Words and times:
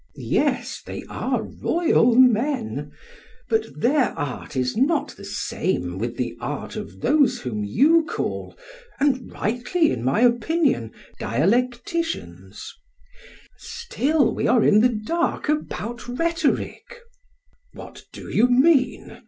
PHAEDRUS: 0.15 0.31
Yes, 0.31 0.81
they 0.83 1.03
are 1.09 1.43
royal 1.43 2.15
men; 2.15 2.91
but 3.47 3.67
their 3.79 4.17
art 4.17 4.55
is 4.55 4.75
not 4.75 5.09
the 5.09 5.23
same 5.23 5.99
with 5.99 6.17
the 6.17 6.35
art 6.41 6.75
of 6.75 7.01
those 7.01 7.41
whom 7.41 7.63
you 7.63 8.03
call, 8.05 8.57
and 8.99 9.31
rightly, 9.31 9.91
in 9.91 10.03
my 10.03 10.21
opinion, 10.21 10.91
dialecticians: 11.19 12.63
Still 13.59 14.33
we 14.33 14.47
are 14.47 14.63
in 14.63 14.81
the 14.81 14.89
dark 14.89 15.47
about 15.49 16.07
rhetoric. 16.07 16.81
SOCRATES: 16.81 17.13
What 17.73 18.03
do 18.11 18.27
you 18.27 18.47
mean? 18.49 19.19